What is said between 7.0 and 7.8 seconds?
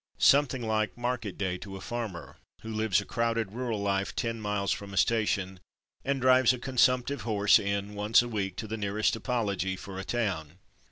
Diversions in Amiens 117 sumptive horse